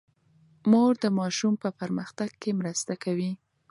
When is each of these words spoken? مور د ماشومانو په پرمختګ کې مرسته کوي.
مور 0.69 0.93
د 1.03 1.05
ماشومانو 1.19 1.61
په 1.63 1.69
پرمختګ 1.79 2.29
کې 2.41 2.51
مرسته 2.61 2.93
کوي. 3.03 3.31